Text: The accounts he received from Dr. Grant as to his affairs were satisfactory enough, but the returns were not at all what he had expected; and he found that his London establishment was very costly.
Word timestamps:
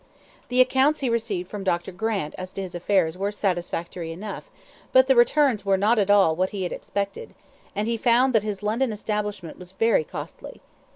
The 0.49 0.61
accounts 0.61 1.01
he 1.01 1.09
received 1.09 1.47
from 1.51 1.63
Dr. 1.63 1.91
Grant 1.91 2.33
as 2.35 2.51
to 2.53 2.61
his 2.63 2.73
affairs 2.73 3.19
were 3.19 3.31
satisfactory 3.31 4.11
enough, 4.11 4.49
but 4.91 5.05
the 5.05 5.15
returns 5.15 5.63
were 5.63 5.77
not 5.77 5.99
at 5.99 6.09
all 6.09 6.35
what 6.35 6.49
he 6.49 6.63
had 6.63 6.73
expected; 6.73 7.35
and 7.75 7.87
he 7.87 7.97
found 7.97 8.33
that 8.33 8.41
his 8.41 8.63
London 8.63 8.91
establishment 8.91 9.59
was 9.59 9.73
very 9.73 10.03
costly. 10.03 10.59